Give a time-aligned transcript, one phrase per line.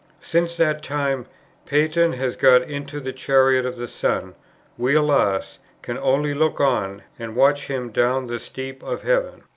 [0.21, 1.27] Since that time
[1.67, 4.33] Phaeton has got into the chariot of the sun;
[4.75, 5.59] we, alas!
[5.83, 9.43] can only look on, and watch him down the steep of heaven.